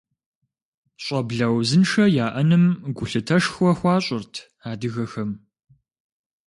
[1.03, 2.65] Щӏэблэ узыншэ яӏэным
[2.95, 4.33] гулъытэшхуэ хуащӏырт
[4.69, 5.31] адыгэхэм.